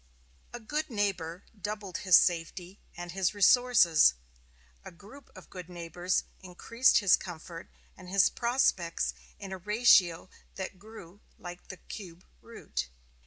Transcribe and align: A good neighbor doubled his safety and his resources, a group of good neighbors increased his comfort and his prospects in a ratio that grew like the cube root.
A 0.51 0.59
good 0.59 0.89
neighbor 0.89 1.43
doubled 1.55 1.99
his 1.99 2.15
safety 2.15 2.79
and 2.97 3.11
his 3.11 3.35
resources, 3.35 4.15
a 4.83 4.89
group 4.91 5.29
of 5.35 5.51
good 5.51 5.69
neighbors 5.69 6.23
increased 6.39 6.97
his 6.97 7.15
comfort 7.15 7.69
and 7.95 8.09
his 8.09 8.27
prospects 8.27 9.13
in 9.37 9.51
a 9.51 9.59
ratio 9.59 10.27
that 10.55 10.79
grew 10.79 11.21
like 11.37 11.67
the 11.67 11.77
cube 11.77 12.25
root. 12.41 12.89